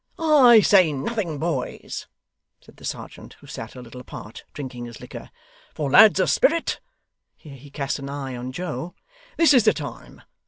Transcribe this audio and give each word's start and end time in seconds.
'I 0.17 0.61
say 0.61 0.91
nothing, 0.93 1.37
boys,' 1.37 2.07
said 2.59 2.77
the 2.77 2.85
serjeant, 2.85 3.33
who 3.33 3.45
sat 3.45 3.75
a 3.75 3.83
little 3.83 4.01
apart, 4.01 4.45
drinking 4.51 4.85
his 4.85 4.99
liquor. 4.99 5.29
'For 5.75 5.91
lads 5.91 6.19
of 6.19 6.31
spirit' 6.31 6.79
here 7.37 7.55
he 7.55 7.69
cast 7.69 7.99
an 7.99 8.09
eye 8.09 8.35
on 8.35 8.51
Joe 8.51 8.95
'this 9.37 9.53
is 9.53 9.63
the 9.63 9.73
time. 9.73 10.23